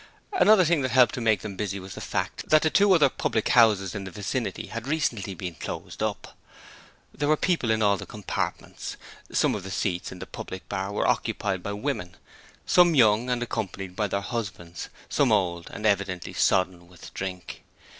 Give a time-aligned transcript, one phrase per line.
[0.33, 3.49] Another thing that helped to make them busy was the fact that two other public
[3.49, 6.35] houses in the vicinity had recently been closed up.
[7.13, 8.97] There were people in all the compartments.
[9.31, 12.15] Some of the seats in the public bar were occupied by women,
[12.65, 17.61] some young and accompanied by their husbands, some old and evidently sodden with drink.